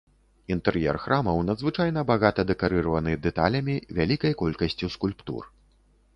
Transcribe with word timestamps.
Інтэр'ер 0.53 0.97
храмаў 1.03 1.37
надзвычайна 1.49 2.05
багата 2.13 2.47
дэкарыраваны 2.53 3.11
дэталямі, 3.27 3.75
вялікай 4.01 4.33
колькасцю 4.43 4.93
скульптур. 4.97 5.43